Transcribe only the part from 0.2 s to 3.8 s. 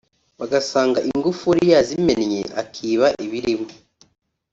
bagasanga ingufuri yazimennye akiba ibirimo